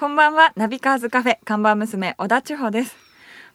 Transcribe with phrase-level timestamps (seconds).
[0.00, 0.52] こんばんは。
[0.54, 2.94] ナビカーズカフェ看板娘小田千穂です。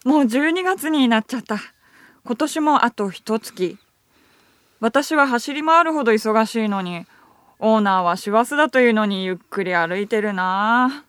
[0.04, 1.58] もう12月になっちゃった。
[2.26, 3.78] 今年もあと一月。
[4.82, 7.06] 私は走り回るほど忙しいのに
[7.60, 11.06] オーナーは師走だというのにゆっくり歩いてるな。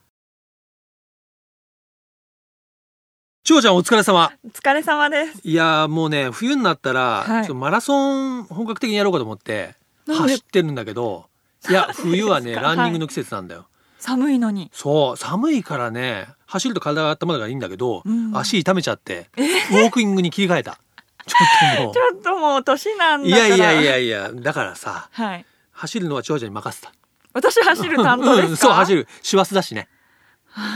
[3.43, 4.30] 千穂ちゃんお疲れ様。
[4.45, 5.41] お疲れ様です。
[5.43, 7.43] いやーもうね冬になったら、はい。
[7.43, 9.75] ちょっとマラソン本格的にやろうかと思って
[10.07, 11.27] 走ってるんだけど
[11.69, 13.66] いや冬はねランニングの季節なんだよ、
[14.05, 14.71] 寒いのに。
[14.73, 18.37] そう寒いからね走ると体が温まるからいいんだけど、うん。
[18.37, 20.78] 足痛めちゃって、ウォーキングに切り替えた。
[21.27, 23.48] ちょっともちょっともう年なんういだから。
[23.48, 25.47] やいやいやいやだからさはい。
[25.73, 26.92] 走るのは千穂ちゃんに任せた。
[27.33, 29.09] 私走る担当ですか、うん、そう走る。
[29.23, 29.88] 師走だしね。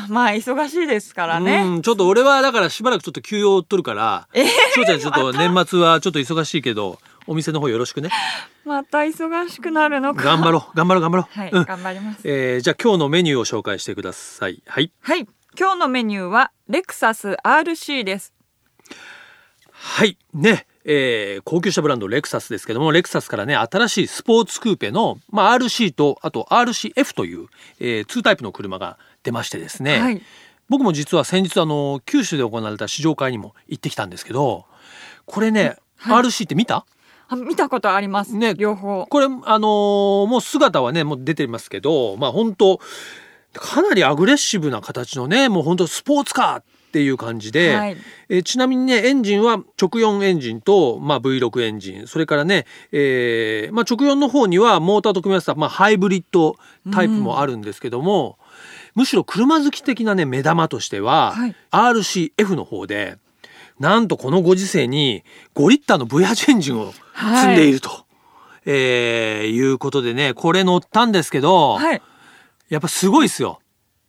[0.09, 1.63] まあ忙しいですからね。
[1.65, 4.45] うんちょっと俺はだからしばらくちょっと休養を取るからえ？
[4.45, 8.11] ーちゃんちょっと年末はちょっと忙しいけどお店の方よろしくね。
[8.65, 10.25] また忙しくなるのか。
[10.25, 11.65] 頑張ろう頑張ろう頑張ろう、はい、うん。
[11.65, 12.21] 頑張ります。
[12.25, 14.63] えーじゃあ今日のメニューを紹介してください。
[14.67, 14.91] はい。
[15.01, 15.29] はい。
[15.59, 18.33] 今日のメニューはレクサス RC です。
[19.71, 20.17] はい。
[20.33, 20.67] ね。
[20.85, 27.49] えー高級車ブランドレクサスですけどもレクサスからね新しいスポーツクーペの、まあ、RC とあと RCF という、
[27.79, 30.23] えー、2タイプの車が出ましてですね、はい。
[30.71, 34.65] 僕も実は先日あの九州で行われた試乗会にも行ってきたんですけど
[35.27, 36.23] これね、はい。
[36.25, 36.77] RC って見た？
[36.77, 36.85] あ
[37.37, 38.37] 見たことあります。
[38.37, 38.55] ね。
[38.55, 39.07] 両方。
[39.07, 42.81] これあのーもう姿はねもう出てますけどまあ本当
[43.53, 47.97] かなりアグレッシブな形のねもう本当スポーツカーっていう感じで、はい。
[48.29, 52.07] えーちなみにねエンジンは直4エンジンと、まあ、V6 エンジン。
[52.07, 56.57] それからね、えーまあ、直4の方にはモーターと組み合わせた、まあ、ハイブリッド
[56.93, 58.39] タイプもあるんですけども、
[58.95, 61.55] むしろ車好き的なね目玉としては、はい。
[61.71, 63.19] RCF の方で
[63.79, 65.23] なんとこのご時世に
[65.55, 66.93] 5リッターの V8 エンジンを
[67.41, 68.07] 積んでいると、
[68.67, 72.03] えーいうことでねこれ乗ったんですけど、はい。
[72.69, 73.61] やっぱすごいですよ。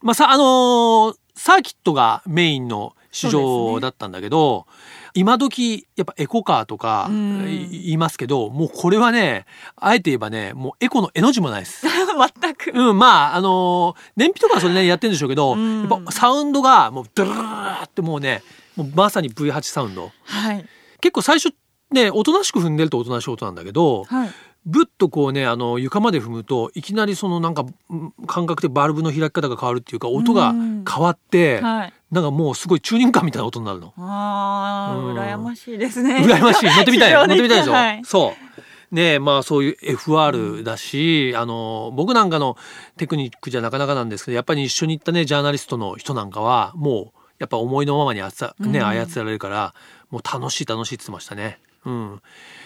[0.01, 4.67] まあさあのーサーキットがメインの市場だったんだけど、
[5.13, 9.45] 今時やっぱエコカーとか言いますけどもうこれはね
[9.77, 11.87] あえて言えばねもうエコの絵の字もないです。
[11.87, 12.71] 全く。
[12.77, 15.89] うん、まああのー燃費とかはそれねやってるんでしょうけど、うん。
[15.89, 17.49] やっぱサウンドがもうドゥルルルル
[17.85, 18.43] ってもうね
[18.83, 20.11] もうまさに V8 サウンド。
[20.23, 20.65] はい。
[21.01, 21.53] 結構最初
[21.91, 24.29] ねおとなしく踏んでるとおとなしい音なんだけど、はい。
[24.65, 30.85] ぶっとこうねあの床まで踏むといきなりそのなんかうん感覚でバルブの開き方が変わるっていうか音がうん。
[30.89, 31.93] 変わって、はい。
[32.11, 33.93] なんかもうすごいチューニング感みたいな音になるの。
[33.97, 35.17] あーうん。
[35.17, 36.17] 羨ましいですね。
[36.17, 36.65] 羨ましい。
[36.65, 38.01] 乗ってみたい乗ってみたいでしょ、はい。
[38.03, 38.49] そう。
[38.91, 42.57] ねえまあそういう FR だし、あの僕なんかの
[42.97, 48.85] テクニックじゃなかなかなんですけどやっぱり一緒に行ったねジャーナリストの人なんかはもうやっぱ思いのままにあつさね、うん。
[48.85, 49.73] 操られるから
[50.11, 51.59] もう楽しい楽しいって言ってましたね。
[51.85, 52.21] うん、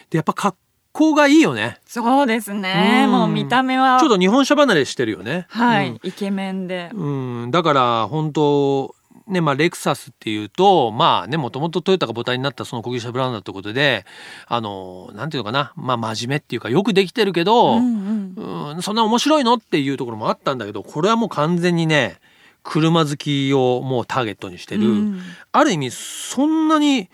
[0.10, 0.58] でやっぱ格
[0.92, 1.80] 好がいいよね。
[1.86, 3.04] そうですね。
[3.06, 3.12] うん。
[3.12, 4.00] もう見た目は。
[4.00, 5.46] ちょっと日本車離れしてるよね。
[5.50, 6.00] はい、うん。
[6.04, 6.90] イケメンで。
[6.94, 8.96] うん、だから本当
[9.28, 14.06] ねまあレクサスっていうとまあねもともとトヨタが母体になったその高級車ブランドだってことで
[14.48, 18.70] あのなんていうのかなまあ真面目っていうかよくできてるけど、うんうん。
[18.76, 19.54] うん、そんな面白いの？
[19.54, 22.18] っていうところもあったんだけどこれはもう完全にね
[22.64, 25.22] 車好きをもうターゲットにしてる、うん。
[25.52, 27.10] ある意味そんなに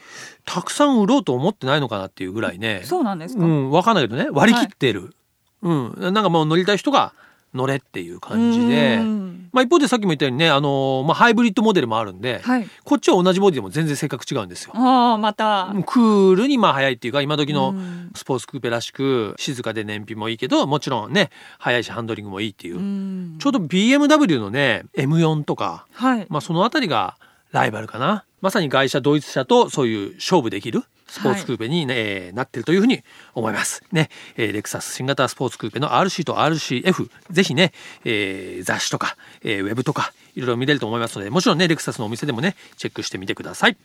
[0.45, 2.81] たくさん売ろうと思ってないのかなっていうぐらいね。
[2.85, 4.29] そうなんですか、うん、分かんないけどね。
[4.31, 5.13] 割り切ってる、
[5.61, 7.13] うん、なんかもう乗りたい人が
[7.53, 8.97] 乗れっていう感じで。
[8.97, 9.49] うん。
[9.51, 12.67] まあ、一方でさっきも言ったようにね、あのーまあ、ハイブリッドモデルもあるんで、はい。
[12.83, 14.73] こっちは同じボディでも全然性格違うんですよ。
[14.75, 15.73] ああまた。
[15.87, 18.11] クールにまあ速いっていうか今時うのん。
[18.15, 23.35] スポーツクーペらしく静かで燃費もいいけどもちろんね速いしハンドリングもいいっていう、うん。
[23.39, 26.27] ちょうど BMW のね M4 とか、はい。
[26.29, 27.15] まあ、そのあたりが
[27.51, 28.25] ライバルかな。
[28.41, 33.03] まさに外車ドイツ車とそういう勝負できるスポーツクーペに、ねえーなってるというふうに
[33.33, 33.83] 思います。
[33.91, 37.73] ね、えーレクサス新型スポーツクーペの RC と RCF ぜひね、
[38.05, 43.77] えー雑誌とか、えーウェブとかいろいろ見れると思いますのでもちろんねレクサスのお店でもねチェックしてみてください。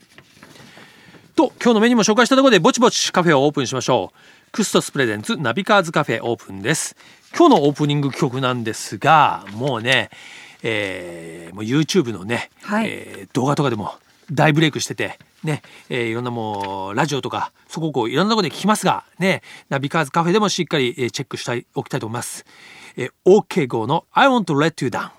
[1.37, 4.51] と今日のメニューも紹介したところでぼちぼちカフェをオープンしましょう。
[4.53, 6.95] クストスプレゼンツナビカーズカフェオープンです。
[7.37, 10.11] 今日のオープニング曲なんですがもうね、
[10.62, 13.94] えーもう YouTube のね、はいえー動画とかでも
[14.31, 22.44] 大ブレイクしててね、えーいろんなもうラジオとかそここういろんなところで聞きますがねナビカーズカフェでもしっかり、えーチェックしておきたいと思います。
[22.96, 25.11] えー OK 号の I want to let you down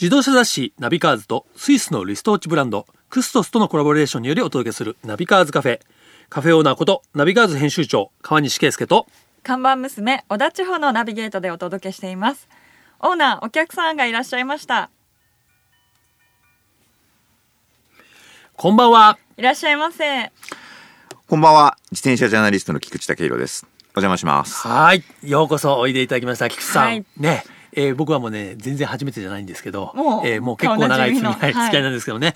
[0.00, 5.80] 自動車雑誌ナビカーズとスイスのリストウォッチブランドクストスとのコラボレーションによりお届けするナビカーズカフェ。
[6.28, 9.06] カフェオーナーことナビカーズ編集長川西圭介と
[9.44, 12.48] 看板娘小田地方のナビゲートでお届けしています。
[13.00, 14.90] オーナーお客さんがいらっしゃいました。
[18.56, 19.18] こんばんは。
[19.36, 20.30] いらっしゃいませ。
[21.26, 21.76] こんばんは。
[21.90, 23.66] 自転車ジャーナリストの菊池武弘です。
[23.96, 24.66] お邪魔します。
[24.66, 25.02] はい。
[25.22, 26.48] ようこそおいでいただきました。
[26.48, 27.04] 菊池さん、はい。
[27.16, 27.44] ね。
[27.76, 32.34] えー僕はもうね全然初めてじゃないんですけどもうえーもう結構長い付き 合い,、顔なんですけどね、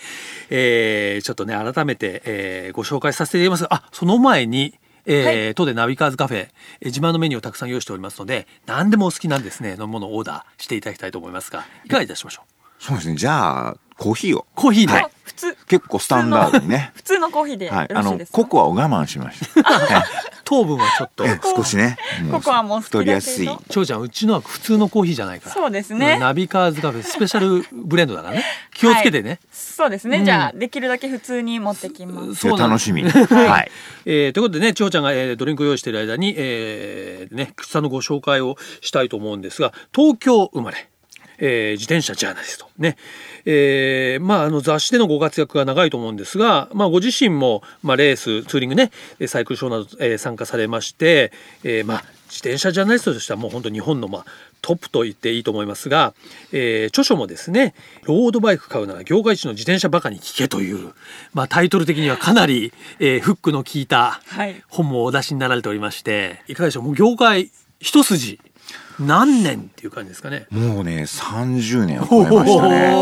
[0.51, 3.73] えーちょっとね改めて、えーご紹介させていただきます。
[3.73, 4.75] あその前に
[5.07, 12.43] えー当でナビカーズカフェ、えー自慢のメニューをたくさん用意しておりますので何でもお好きなんですね飲み物をオーダーしていただきたいと思いますがいかがいたしましょ
[12.81, 12.83] う？
[12.85, 13.15] そうですね。
[13.17, 14.47] じゃあ、コーヒーを。
[14.57, 16.91] コーヒーで、はい普通結構スタンダードにね。
[16.95, 17.89] 普通の コーヒーでよはい。
[17.95, 19.63] あのろしいです、か、ココアを我慢しました。
[19.63, 20.05] はい
[20.49, 21.27] 糖分はちょっと。
[21.27, 21.99] え少しね。
[22.23, 23.49] もうココアも太りやすい。
[23.69, 25.55] 長ちゃんうちのは普通のコーヒーじゃないから。
[25.55, 26.19] そうですね。
[26.19, 28.45] ナビカーズカフェスペシャルブレンドだからね。
[28.73, 30.25] 気をつけてね、そうですね、うん。
[30.25, 32.37] じゃあできるだけ普通に持ってきます。
[32.37, 33.03] そう楽しみ。
[33.03, 33.71] はい。
[34.07, 40.89] えーということでね長ちゃんが、えードリンクを用意している間に、えーね草のご紹介をしたいと思うんですが東京生まれ、
[41.39, 42.69] えー自転車ジャーナリスト。
[42.79, 42.97] ね。
[43.45, 48.91] えーまああの雑誌でのご活躍が長いと思うんですが、まあ、ご自身も、まあ、レースツーリングね
[49.27, 51.33] サイクルショーなど、えー参加されまして、
[51.65, 54.25] えーまあ自転車ジャーナリストとしてはもう本当日本のまあ
[54.61, 56.13] トップと言っていいと思いますが、
[56.53, 57.75] えー著書もですね
[58.05, 60.93] 「ロードバイク買うなら業界一の自転車バカに聞け」という、
[61.33, 64.63] まあ、タイトル的にはかなり、えーフックの効いたはい。
[64.69, 66.83] 本もお出しになられておりましていかがでしょう？
[66.83, 67.51] もう業界
[67.81, 68.41] 一筋
[68.99, 70.47] 何年っていう感じですかね。
[70.51, 72.93] もうね、30年を超えましたね。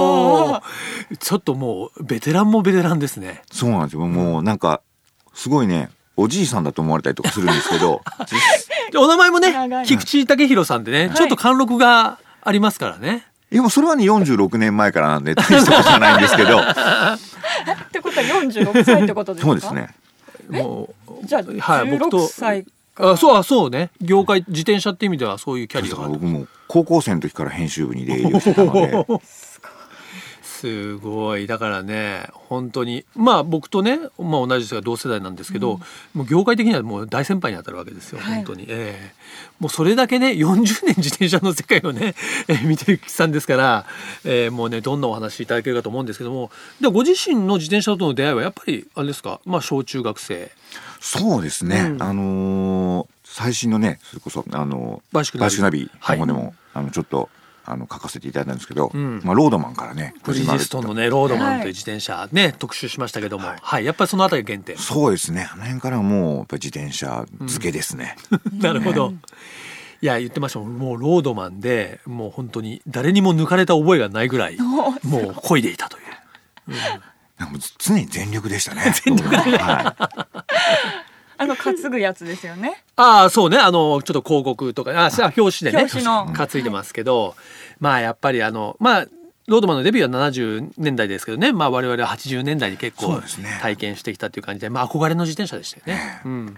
[1.19, 3.43] ちょっともうベテランもベテランですね。
[3.51, 4.01] そうなんですよ。
[4.07, 4.81] もうなんか、
[5.35, 8.03] すごいね、おじいさんだと思われたりとかするんですけど、
[8.93, 13.27] でお名前もね菊池武弘さんでね、いちょっと貫禄がありますからね。
[13.51, 16.65] いやもうそれはね、46年前からなんで、大したことじゃないんですけど、 っ
[17.93, 19.51] てことは46歳ってことですか？
[19.51, 19.95] そうですね。
[20.49, 20.91] も
[21.23, 22.67] うじゃあはい僕と16歳
[22.99, 23.91] あそうあそうね。
[24.01, 29.07] 業界自転車って意味ではそういうキャリアだかがあるら僕も高校生の時から編集部に出入りをしてたので、
[30.43, 31.47] すごい。
[31.47, 35.81] だからね本当にまあ僕とね、まあ、同じですが同世代なんですけど、
[36.15, 38.35] もう業界的にはもう大先輩に当たるわけですよ、はい。
[38.37, 39.15] 本当に、ええ。
[39.59, 42.15] もうそれだけね40年自転車の世界をね、
[42.49, 43.85] え ー見てる菊池さんですから、
[44.25, 46.51] えーもうねどんなお話いただけるかと思うんですけども。
[46.81, 50.51] でご自身の自転車との出会いはやっぱりあれですかまあ小中学生
[51.01, 57.29] そうですね、うんあのー最新のね、それこそ、あのーバイシクルナビの方でも、あの、ちょっと、
[57.67, 65.49] あの、書かせていただいたんですけど、うんまあ、ロードマンからね、ブリヂストンのねロードマンという自転車ね、特集しましたけども、ははいいやっぱりそのあたりが原点そうですね。
[65.53, 68.17] あの辺からもう、やっぱり自転車漬けですね。
[68.59, 69.13] なるほど。
[70.01, 74.93] いや言ってましたもんもうロードマンでもう本当に誰にも抜かれた覚えがないぐらい もう
[75.33, 76.73] 漕いでいたという。
[77.39, 78.93] なんかもう常に全力でしたね。
[79.05, 79.37] 全力で。
[79.59, 79.97] は
[80.35, 80.36] い。
[81.39, 82.83] あの担ぐやつですよね。
[82.97, 83.59] ああそうね。
[83.59, 84.93] あのちょっと広告とか。
[84.93, 85.79] ああ表紙でね。
[85.79, 86.33] 表紙の。
[86.33, 87.35] 担いでますけど、
[87.79, 89.07] まあやっぱりあのまあ
[89.47, 93.59] ロードマンのデビューは70年代ですけどね、まあ、我々は80年代に結構そうですね。
[93.61, 96.21] 体験してきたっていう感じで、まあ、憧れの自転車でしたよね。
[96.25, 96.57] うん。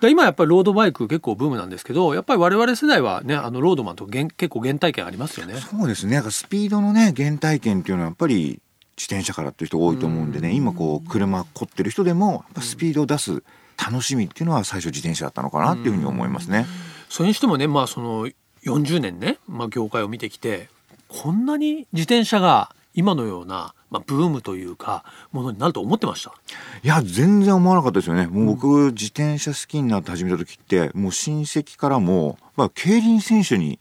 [0.00, 5.54] で今やっぱりロードバイク結構ブームなんですけどやっぱり我々世代はねあのロードマンと原結構原体験ありますよね。
[5.56, 6.14] そうですね。
[6.14, 8.60] なんかスピードのね、原体験っていうのはやっぱり
[8.98, 13.44] 自転車からっていう人多いと思うんでね、今こう、車凝ってる人でも、スピードを出す
[13.80, 16.66] 楽しみっていうのは最初自転車だったのかなっていうふうに思いますね。
[17.08, 18.28] それにしてもねまあその
[18.64, 20.68] 40年ね、まあ、業界を見てきて
[21.06, 26.32] こんなに自転車が今のような、まあ、ブームというかものになると思ってました？
[26.82, 28.26] いや、全然思わなかったですよね。
[28.26, 33.78] もう僕、自転車好きになって始めた時って、もう親戚からも、まあ、競輪選手に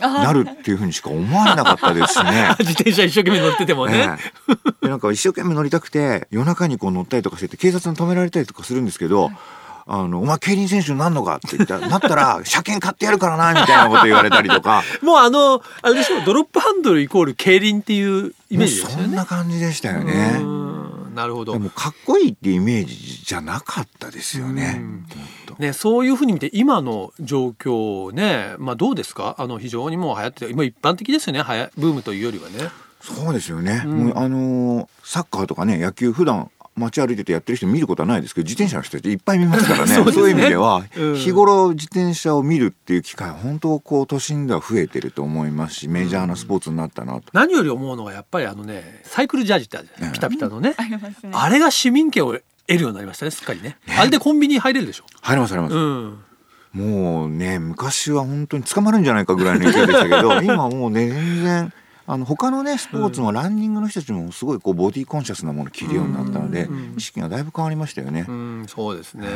[0.00, 2.54] なるっていうふうにしか思われなかったですしね。
[2.60, 4.18] 自転車一生懸命乗っててもね。
[4.18, 9.30] ええでなんか一生懸命乗りたくて夜中にこう乗ったりとかしてて警察に止められたりとかするんですけど
[9.90, 19.24] 「あのお前競輪選手になんのか?」って言ったら「なったら車検買ってやるからな」みたいなこと言われたりとかもうあのあれでしょドロップハンドルイコール競輪っていうイメージですよねそんな。
[19.26, 20.87] 感じでしたようね。
[21.18, 21.58] んなるほどで。
[21.58, 24.76] もかっこいいっていうイメージじゃなかったですよね。
[24.78, 25.06] うん
[25.58, 29.34] ね、そういうふうに見て今の状況ね、まあ、どうですか？
[29.38, 32.70] あの非常にもう流行ってて今一般的ですよねはやブームというよりはね。
[33.00, 33.82] そうですよね。
[33.84, 39.94] うんもうあのーサッカーとかね野球普段街歩いててやってる人見ることはないですけど自転車の人っていっぱい見ますから ね。
[39.94, 41.14] そういう意味では、うん。
[41.16, 47.22] 日頃自転車を見るっていう機会本当こう都心では増えてると思いますしメジャーなスポーツになったなと。
[47.32, 50.14] 何より思うのがやっぱりあのねサイクルジャージってあるじゃないうん。
[50.14, 51.30] ピタピタのね、ありますね。
[51.32, 53.76] あれが市民権を得るようになりましたねすっかりね。
[53.98, 55.04] あれでコンビニ入れるでしょ。
[55.22, 56.18] 入ります入ります、うん。
[56.72, 61.72] もうね昔は本当に捕まるんじゃないかぐらいの勢いでしたけど 今はもうね全然
[62.10, 68.24] あの他のねスポーツもランニングの人たちもすごいこうボディコンシャスなものを着るようになったので、うん意識がだいぶ変わりましたよね。
[68.26, 69.26] うん、そうですね。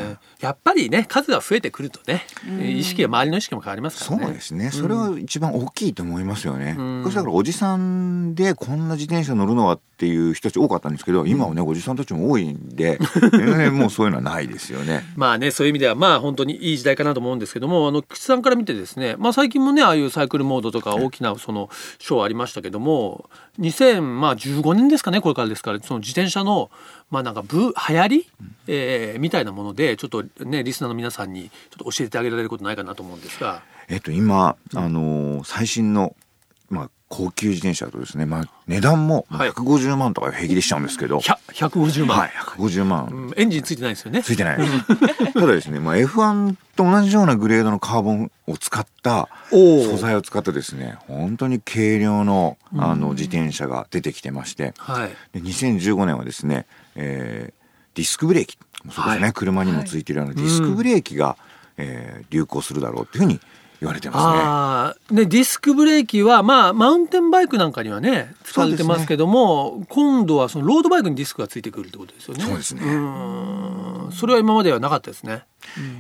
[0.41, 2.25] やっぱりね、数が増えてくるとね、
[2.61, 4.35] 意識が周りの意識も変わりますかそうらね。
[4.35, 4.71] ですね。
[4.71, 6.75] それは一番大きいと思いますよね。
[6.79, 12.99] うん昔だからおじさんでこんな自転車乗るのはっていう人たち多かったんですけど、今はねおじさんたちも多いんで、
[13.33, 15.05] 全然もうそういうのはないですよね。
[15.15, 23.29] まあね、そういう意味では、まあ本当にいい時代かなと思うんですけども、あの、菊池さんから見てですね、まあ最近もね、ああいうサイクルモードとか大きなそのショーありましたけども、
[23.61, 26.71] 2015年ですかね、これからですから、その自転車の、
[27.11, 28.31] まあなんかブ、流行り、
[28.67, 36.15] えーみたいなもので、ちょっとね、リスナーの皆さんにちょっと教えてあげられることないかなと思うんですが、えっと今あのー最新の
[36.71, 39.51] まあ高級自転車だとですね、まあ値段もはい。
[39.51, 41.37] 150万とか平気でしちゃうんですけど、100
[41.69, 43.05] 150万、はい150万。
[43.05, 44.23] うんエンジンついてないですよね。
[44.23, 44.57] ついてない。
[45.35, 54.73] ただですね、まあ、F1 と同じようなグレードのカーボンを使った素材を使ったですね本当に軽量のあの自転車が出てきてまして。
[54.79, 55.11] はい。
[55.39, 56.65] で2015年はですね、
[56.97, 57.63] えー
[57.95, 58.57] ディスクブレーキ。
[58.91, 59.33] そうですね、はい。
[59.35, 61.37] 車にもついてるようなディスクブレーキが、
[61.77, 63.39] えー流行するだろうっていうふうに
[63.83, 64.43] 言われてますね。
[64.45, 72.45] ああ、ね、ディスクブレーキは、まあ、マウンテンバイクなんかにはね、使われてますけども、今度はそのロードバイクにディスクがついてくるってことですよね。
[72.45, 75.43] そうですねんそれは今まではなかったですね。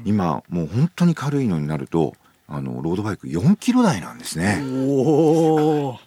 [0.04, 2.14] 今もう本当に軽いのになると
[2.46, 4.62] あのロードバイク4キロ台なんですね。
[4.64, 5.98] おお。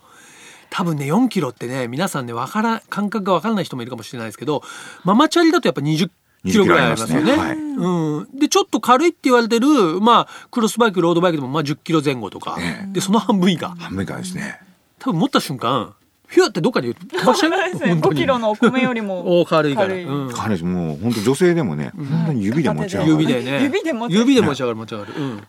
[0.70, 4.62] 多分ね4キロってね皆さんねわから感覚がわからない人もいるかもしれないですけど
[5.04, 6.10] ママチャリだとやっぱ20
[6.52, 7.32] キロぐらいありますよね。
[7.32, 13.76] 20キロありうん、でちょっと軽いって言われてる、まあ、クロスバイクロードバイクでもまあ10キロ前後とか、えでその半分以下。
[13.78, 14.62] 半分以下ですね。
[15.00, 15.94] 多分持った瞬間
[16.30, 17.52] ヒューってどっかに飛ばしちゃう。
[17.52, 20.04] 5キロのお米よりも お軽いから、軽い。
[20.06, 20.34] うん。
[20.34, 23.12] 彼女もう本当女性でもね、本当に指で持ち上がる。
[23.12, 23.64] 指でね。
[23.64, 24.32] 指で持ち上がる。
[24.32, 25.44] 指で持ち上がる持ち上がる、うん、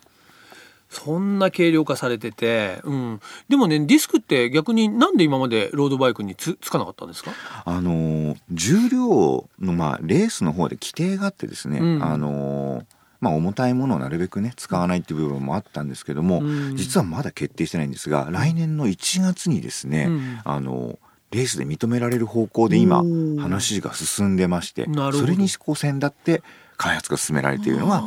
[0.88, 7.32] そんな軽量化されてて、うん、でもねディスクって逆になんで今までロードバイクにつつかなかったんですか？
[7.64, 12.04] あのー重量のまあレースの方で規定があってですね、うん。
[12.04, 12.84] あのー
[13.20, 16.76] まあ重たいものをなるべくね使わないっていう部分もあったんですけども、うん。
[16.76, 20.40] 実はまだ決定してないんですが来年の1月にですね、うん。
[20.44, 20.98] あのー
[21.32, 23.02] レースで認められる方向で今
[23.42, 26.40] 話が進んでましてそれにこう先立って
[26.76, 28.04] 開発が進められているのが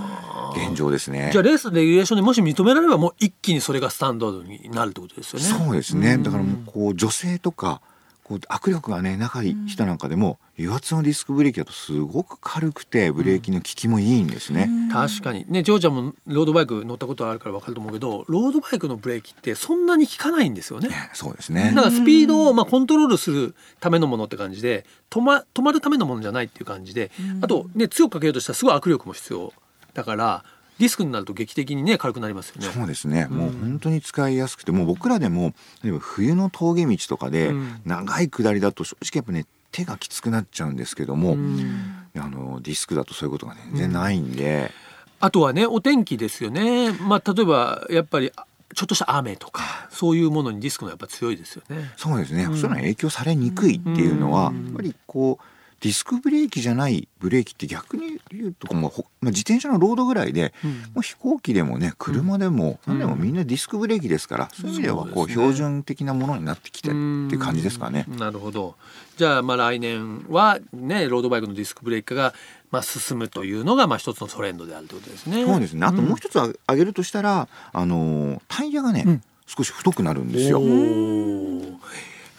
[0.56, 1.44] 現状ですねじゃあ。
[1.44, 5.46] レースレギュレーションでもし認められればもう一気にそれがスタンダードになるってことですよね。
[5.66, 7.82] そうですね、うんだからもうこう女性とか
[8.30, 14.70] こう握力がね仲いい人なんかでも、油圧のディスクブレーキだとすごく軽くてブレーキの効きもいいんですね。
[14.92, 20.90] 確かにねジョーちゃんもロードバイク乗ったことあるから分かると思うけどロードバイクのブレーキってそんなに効かないんですよね。
[20.90, 27.10] ねそうですねだからスピードをまあコントロールするためのものって感じで止ま止まるためのものじゃないっていう感じで、
[27.42, 29.54] あとね強くかけようとしたらすごい握力も必要
[30.00, 30.46] だから
[30.78, 32.70] ディスクになると劇的にね軽くなりますよね。
[32.74, 35.54] そうですね、もう本当に使いやすくてもう僕らでも
[35.84, 37.82] 例えば冬の峠道とかでうん。
[37.86, 41.96] 長い下りだと正直やっぱね手がきつくなっちゃうんですけども、うん。
[42.16, 44.72] あのディスクだとそういうことが全然ないんで、
[45.20, 46.94] あとはねお天気ですよね。
[46.94, 51.92] まあ例えばやっぱりあちょっとした雨とかそういうものにディスクのやっぱ強いですよね。
[51.98, 52.54] そうですね、うん。
[52.54, 54.66] そういうのは影響されにくいっていうのは、うん。
[54.68, 55.44] やっぱりこう
[55.82, 60.72] ディスクブレーキじゃないブレーキって逆に言うともうほまあ、自転車のロードぐらいで、うん。
[60.72, 63.00] もう飛行機でもね車でも、うん。
[63.00, 66.92] 何でもみんなディスクブレーキですから、そういう意味ではこう標準的なものになってきてっ
[67.30, 68.06] て感じですかね。
[68.10, 68.18] うん。
[68.18, 68.76] なるほど。
[69.18, 72.34] じゃあまあ来年はねロードバイクのディスクブレーキ化が
[72.72, 75.46] まあ進むというのがまあ一つのトレンドであるということですね。
[75.46, 75.86] そうですね。
[75.86, 79.24] あともう一つ挙げるとしたら、あのータイヤがね、うん。
[79.50, 80.60] 少し太くなるんですよ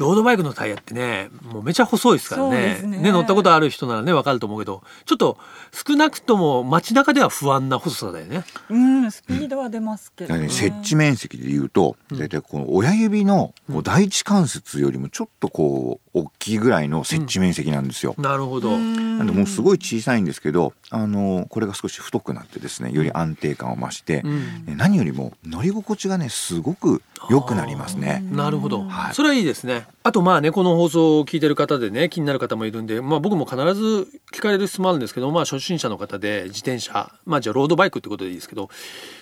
[0.00, 2.57] ロードバイクのタイヤってねもうめちゃ細いですからね。
[2.57, 3.12] ですね。
[3.12, 5.37] 乗ったことある人ならね分かると思うけどちょっと
[5.73, 8.45] 少なくとも街中では不安な細さだよね。
[8.71, 10.45] うんスピードは出ますけど、ね。
[10.45, 18.14] ね接地面積でいうと大体この親指のこう第一関節よりもちょっとこう大きいぐらいの接地面積なんですよ。
[18.18, 18.76] なるほど。
[18.76, 24.64] なんでもうすごい小さいんですけど、あのこれが少し太くなってですねより安定感を増して、うん。
[24.68, 28.24] え何よりも乗り心地がねすごく良くなりますね。
[28.32, 29.14] なるほど、はい。
[29.14, 29.86] それはいいですね。
[30.02, 38.68] あとまあねこの放送を聞いてる方でね気になる方もいるんで、まあ、僕も必ず聞かれる質問あるんですけど、まあ、初心者の方で自転車まあじゃあロードバイクってことでいいですけど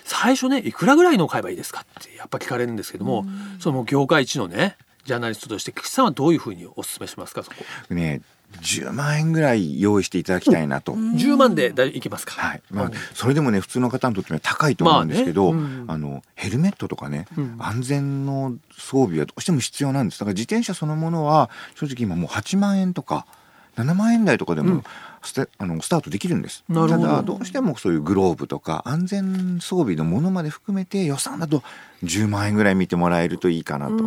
[0.05, 3.25] 最初ねいくらぐらいのを買えばいいですかってやっぱ聞かれるんですけども、
[3.59, 4.77] その業界一のね
[5.09, 7.55] ジャーナリストとして菊池さんはどういうふうにお勧めしますかそこ？
[7.89, 8.21] ね
[8.61, 10.93] 10万円ぐらい用意していただきたいなと。
[10.93, 12.61] 10万でだいいきますか、はい。
[12.71, 15.75] まあうん、それでもね普通の方にとっては高いと思うんですけど、まあね。
[15.81, 15.91] うん。
[15.91, 17.55] あのヘルメットとかね、うん。
[17.59, 20.19] 安全の装備はどうしても必要なんです。
[20.19, 23.25] だから自転車そのものは正直今もう8万円とか
[23.77, 24.83] 7万円台とかでも、うん
[25.23, 26.63] ステあのスタートできるんです。
[26.69, 27.07] なるほど。
[27.07, 31.63] ただどうしてもそういうグローブとか安全装備のものまで含めて予算だと
[32.03, 33.97] 10万円ぐらい見てもらえるといいかなと。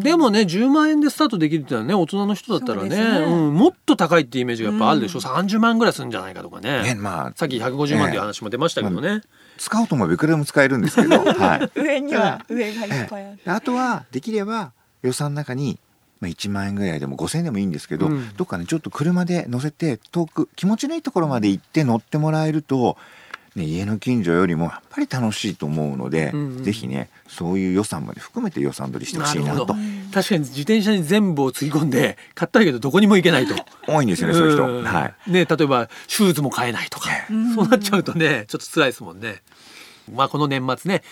[0.00, 3.26] でもね10万円でスタートできるっていうのはね大人の人だったらねそうですね。
[3.26, 6.82] うん、もっと高いっていうイメージがやっぱあるでしょ、30万ぐらいするんじゃないかとかね。
[6.82, 7.32] ねまあ。
[7.34, 9.22] さっき150万っていう話も出ましたけどね、
[9.58, 13.26] 使おうと思えばいくらでも使えるんですけど、はい、 上には上がいっぱい。
[13.26, 13.38] ある。
[13.44, 15.78] であとはできれば予算の中に、
[16.24, 22.96] まあ、1万円ぐらいでも5,000円でもいいんですけど、うんどっかねちょっと車で乗せて遠く気持ちのいいところまで行って乗ってもらえると、
[23.54, 29.66] ね、家の近所よりもやっぱり楽しいと思うので、うんうんぜひねそういう予算まで含めて予算取りしてほしいなと。
[30.12, 33.54] 確かに自転車に全部をつぎ込んで買ったけどどこにも行けないと。
[33.86, 34.66] 多いんですよねそういう人。
[34.66, 34.84] ん。
[34.84, 35.30] はい。
[35.30, 37.54] ね例えばシューズも買えないとか、ん。
[37.54, 39.42] そうなっちゃうとねちょっと辛いですもんね。
[40.12, 41.02] まあこの年末ね、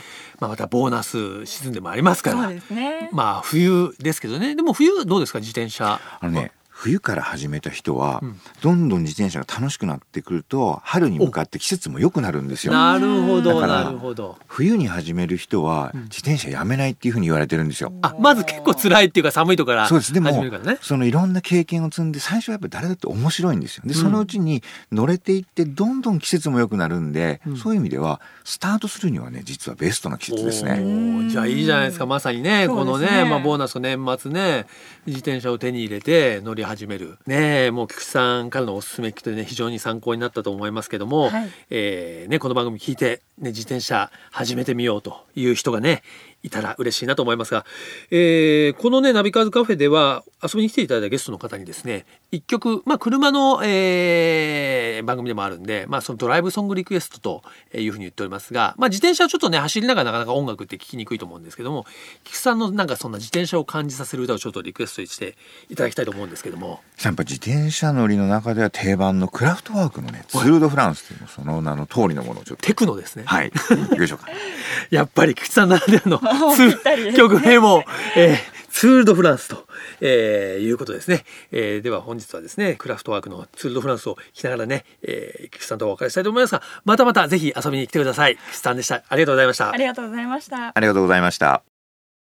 [0.40, 3.08] まあ、またボーナス沈んでもありますからね。
[3.12, 8.40] まあ冬ですけどねでも冬どうですか自転車あのね冬から始めた人は、うん。
[8.60, 12.72] どんどん自転車が楽しくなってくると春に向かって季節も良くなるんですよ。
[12.72, 14.36] なるほどだからなるほど。
[14.48, 16.02] 冬に始める人はうん。
[16.04, 17.92] 自転車やめないっていうふうに言われてるんですよ。
[18.02, 20.12] あまず結構辛いっていうか寒いとこからそうです。
[20.12, 20.78] でも始めるからね。
[20.82, 23.84] そのいろんな経験を積んで最初はやっぱ誰だって面白いんですよ。
[23.86, 24.00] でうん。
[24.00, 27.56] そのうちに乗れていってどんどん季節も良くなるんで、うん。
[27.56, 30.72] そういう意味ではスタートするにはね実はベストな季節ですおね。
[30.72, 32.06] ーじゃあいいじゃないですか。
[32.06, 33.22] まさにねこのそうですね。
[33.22, 34.66] ねまあ、ボーナスの年末ね
[35.06, 46.02] 自転車を手に入れて乗り始めるねもう菊池さんからのおすすめ聞くとね非常に参考になったと思いますけども、はいえーね、この番組聞いて、ね、自転車始めてみようという人がね
[46.42, 47.64] いたら嬉しいなと思いますが、
[48.10, 57.42] えーこのねナビカーズカフェでは遊びに来ていただいたゲストの方にですね一曲、まあ、車の、えー番組でもあるんで、まあ、そのドライブソングリクエストと
[57.78, 61.84] いうふうに言っておりますが、まあ、自転車はちょっとね走りながらなかなか音楽って聞きにくいと思うんですけども
[62.24, 65.36] 菊池さんのなんかそんな自転車を感じさせる歌をちょっとリクエストして
[65.68, 66.61] いただきたいと思うんですけども。
[67.02, 73.24] やっぱ自転車乗りの中では定番のクラフトワークのねツール・ド・フランスっていうのその名の通りのものをちょっとテクノですね。
[73.26, 74.26] はい行きましょうか。
[74.90, 76.18] やっぱり菊池さんならではの
[76.54, 77.84] ツー曲名も、
[78.16, 79.66] えーツール・ド・フランスと、
[80.00, 90.72] えーいうことですね、えーでは本日はですねクラフトワークのツール・ド・フランスを聞きながらね、えー、菊池さんとお別れしたいと思いますがまたまたぜひ遊びに来てください菊池さんでしたありがとうございましたありがとうございました。
[90.74, 91.71] ありがとうございました。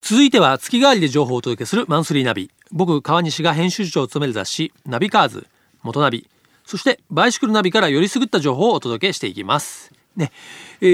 [0.01, 2.49] 続いては月替わりで情報をお届けするマンスリーナビ。
[2.71, 5.47] 僕川西が編集長を務める雑誌ナビカーズ
[5.83, 6.27] 元ナビ。
[6.65, 9.91] そしてバイシクルナビからよりすぐった情報をお届けしていきます。
[10.15, 10.31] ね。
[10.81, 10.85] え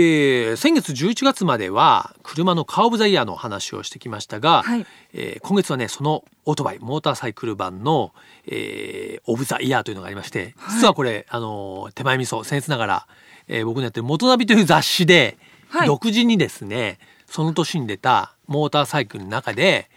[0.53, 4.85] ー先月11月までは車のカー・オブ・ザ・イヤーの話をしてきましたが、はい。
[5.13, 8.13] えー今月はねそのオートバイモーターサイクル版の、
[8.45, 13.07] えーオブ・ザ・イヤーというのがありまして実はこれ、あのー手前味噌僭越ながら、
[13.47, 15.37] えー僕のやってる元ナビという雑誌で、
[15.69, 15.87] はい。
[15.87, 19.89] 独自にですねその年に出たモーターサイクルの中で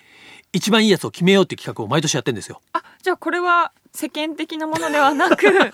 [0.53, 2.61] 一番いいやつを決めようっていう企画を毎年やってるんですよ。
[2.73, 5.73] あ、じゃあこれは世間的なものではなく、 ね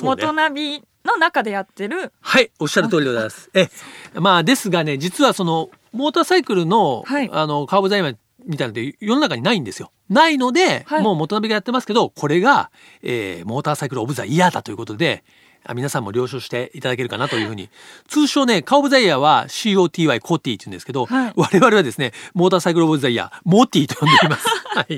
[0.00, 2.12] 元ナビの中でやってる？
[2.20, 3.50] はい、おっしゃる通りでございます。
[3.54, 3.68] え、
[4.14, 9.90] まあですがね、実はそのモーターサイクルの、はいあのカーブザイマーみたいなのって世の中にないんですよ。
[10.08, 12.70] ないので、はいもう元ナビがやってますけど、これが、
[13.02, 15.24] えーモーターサイクルオブザイヤーだということで。
[15.64, 17.68] あ皆さんも了承していただけるかなというふうに
[18.08, 24.46] 通称ねカーオブザイヤーは COTY コティって言うんですけど、はい我々はですねモーターサイクルオブザイヤーモーティと呼んでいます。
[24.74, 24.96] はい。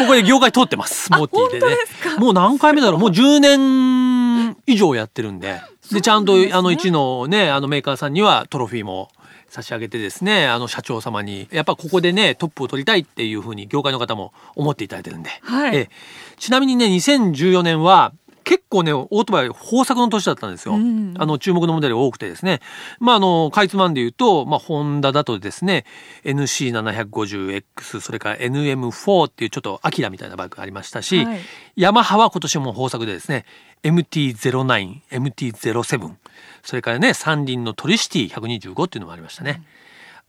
[0.00, 1.12] もうこれ業界通ってます。
[1.12, 2.20] モーティでね本当ですか？
[2.20, 3.00] もう何回目だろう？
[3.00, 5.60] もう10年以上やってるんで。
[5.92, 9.08] で、ちゃんと、あの、一のね、あのメーカーさんにはトロフィーも
[9.48, 15.30] 差し上げてですね、あの社長様に、やっぱここでね、トップを取りたいっていうふうに業界の方も思っていただいてるんで。
[15.42, 15.90] はいええ
[16.38, 18.12] ちなみにね、2014年は、
[18.46, 20.76] 結構ね、オートバイ豊作の年だったんですよ。
[20.76, 22.60] うんあの、注目のモデルが多くてですね。
[23.00, 25.84] まあ、あの、かいつまんで言うと、まあ、ホンダだとですね、
[26.22, 31.40] NC750X、それから NM4 っていうちょっとアキラみたいなバイクがありましたし、はい
[31.74, 33.44] ヤマハは今年も豊作でですね、
[33.82, 36.14] MT-09、MT-07、
[36.62, 39.62] それからね、三輪のトリシティ125っていうのもありましたね。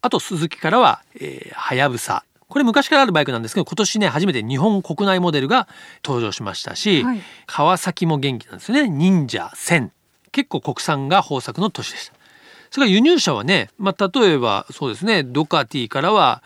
[0.02, 2.26] あと、スズキからは、えー、はやぶさ。
[2.48, 5.68] これ昔からあるバイクなんですけど、今年ね、初めて日本国内モデルが
[6.04, 8.90] 登場しましたし、はい川崎も元気なんですよね。
[8.90, 9.90] 忍者1000。
[10.32, 12.14] 結構国産が豊作の年でした。
[12.70, 16.44] それから輸入車はね、まあ、例えばそうですね、ドカティからは、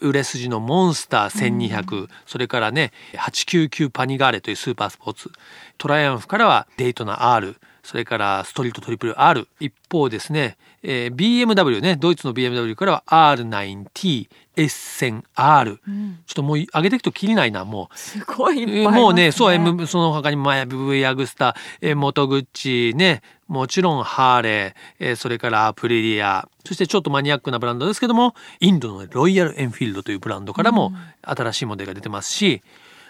[0.00, 5.30] 売れ筋のモンスター1200、それからね、899パニガーレというスーパースポーツ。
[5.78, 9.46] トライアンフからはデイトナ R、それからストリートトリプル R。
[9.60, 15.78] 一方ですね、えー BMW ね、ドイツの BMW からは R9T、S1000R。
[15.86, 17.98] うんちょっともう上げていくときりないな、もう。
[17.98, 18.88] すごいね。
[18.88, 30.92] もうね、そう、その他にも、まあ MV アグスタ、えーモトグッチね、もちろんハーレー、えーそれからアプリリア、そしてちょっとマニアックなブランドですけども、インドのロイヤルエンフィールドというブランドからも
[31.22, 32.62] 新しいモデルが出てますし、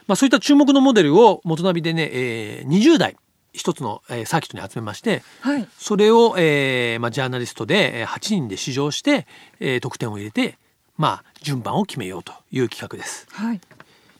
[0.09, 3.17] まあそういった注目のモデルを元ナビでね、えー20代、
[3.55, 5.67] 一つの、えーサーキットに集めましてはい。
[5.79, 9.27] それを、えーまあ、ジャーナリストでえー8人で試乗して、
[9.61, 10.59] えー得点を入れて、
[10.99, 13.27] まあ、順番を決めようという企画です。
[13.31, 13.61] はい。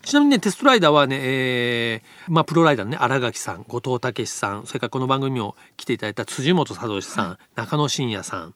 [0.03, 8.55] ちなみにねテストライダーはね、えーまあ、プロライダーのね新垣さん後藤武さんそれからこの番組にも来ていただいた辻本聡さん、中野真也さん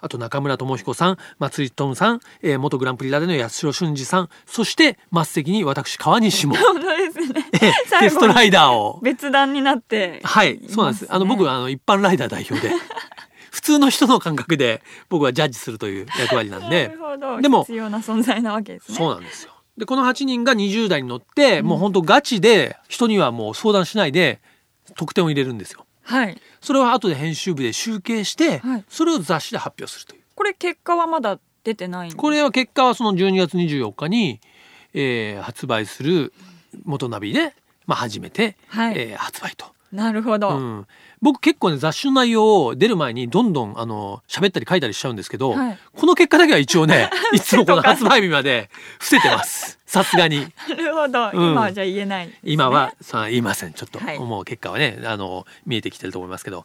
[0.00, 7.48] あと中村智彦さん松井トムさん、えー元グランプリラーでの八代俊二さんそして末席に私川西も、 本当ですね。
[7.54, 9.00] えーテストライダーを。
[9.02, 11.06] 別段になってはいそうなんです。
[11.08, 12.74] あの僕はあの一般ライダー代表で
[13.50, 16.94] 普通の人の感覚で僕はジャッジするという役割なんなで
[17.40, 18.98] でも必要な存在なわけですね。
[18.98, 19.52] そうなんですよ。
[19.78, 24.40] でこの8人が20代に乗って、もう本当ガチで人にはもう相談しないで
[24.96, 25.85] 得点を入れるんですよ。
[26.06, 26.40] はい。
[26.60, 28.84] それを後で編集部で集計して、はい。
[28.88, 30.22] それを雑誌で発表するという。
[30.34, 34.40] これ結果はまだ出てないんですこれは結果はその12月24日に、
[34.94, 36.32] えー発売する
[36.84, 37.54] 元ナビで、
[37.86, 38.94] まあ、初めて、はい。
[38.96, 39.66] えー発売と。
[39.92, 40.86] なるほど、うん、
[41.22, 45.78] 僕結構ね雑誌の内容を出る前にどんどんあの喋ったり書いたりしちゃうんですけど、はい。
[45.96, 49.78] この結果だけは一応ね いつもこの発売日まで伏せてます。
[49.86, 50.40] さすがに。
[50.68, 51.52] なるほど、うん。
[51.52, 53.72] 今はじゃあ言えないね、今はさあ言いません。
[53.72, 54.18] ちょっと、はい。
[54.18, 56.64] もう結果はねあの見えてきてると思いますけど。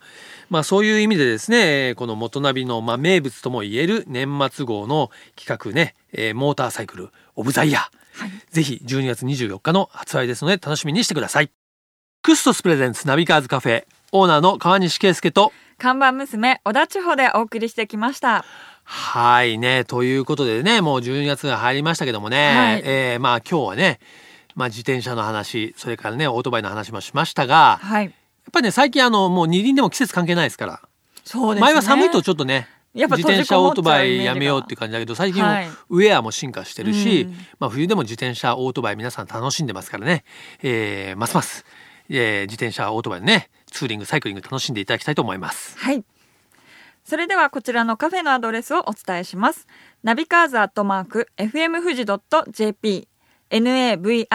[0.50, 8.32] まあそういう意味でですねこのモトナビの、まあ、名物ともいえる年末号の企画ね、えー Motorcycle of the Year、はい。
[8.50, 11.52] ぜひ12月24日の発売ですので楽しみにしてください。
[12.24, 15.54] クストス presents ナビカーズカフェオーナーの川西圭介と。
[15.78, 18.44] 看板娘小田千穂でお送りしてきました。
[18.84, 22.82] はいねということでねもう12月が入りましたけどもね、はい。
[22.84, 24.00] えーまあ今日はね、
[24.54, 28.06] まあ、自転車の話それからねオートバイの話もしましたが、はい。
[28.06, 28.14] やっ
[28.52, 30.82] ぱりね最近あのもう二輪でも季節関係ないですから。
[31.24, 31.62] そうですね。
[31.62, 35.42] 前は寒いとちょっとねやっぱ自転車オートバイやめようっていうう感じだけど最近
[35.90, 37.36] ウェアも進化してるし、うん。
[37.60, 40.26] まあ、冬でも自転車オートバイ皆さん楽しんでますからね、
[40.62, 41.66] えーますます、
[42.10, 45.78] えー自転車オートバイのねツーリングサイクリング楽しんでいただきたいと思います。
[45.80, 46.04] はい。
[47.04, 49.68] それではこちらのカフェのアドレスをお伝えします。
[50.04, 53.08] ナビカーズアットマーク FM 富士 .jp
[53.50, 54.28] navicars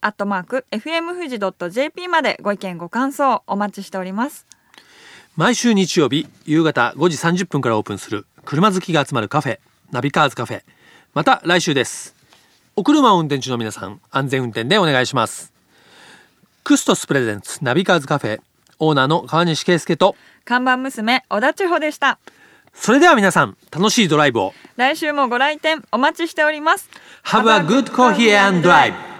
[0.00, 1.38] アットマーク FM 富士
[1.70, 4.46] .jp までご意見ご感想お待ちしております。
[5.36, 9.58] 毎週日曜日夕方5時30分からオープンする車好きが集まるカフェ
[9.90, 10.62] ナビカーズカフェ。
[11.12, 12.16] また来週です。
[12.78, 15.55] お車を運転中の皆さん安全運転でお願いします
[16.66, 18.40] クストス presents ナビカーズカフェ。
[18.80, 20.16] オーナーの川西圭介と。
[20.44, 22.18] 看板娘小田千穂でした。
[22.74, 24.52] それでは皆さん楽しいドライブを。
[24.74, 26.90] 来週もご来店お待ちしております。
[27.26, 29.15] Have a good coffee and drive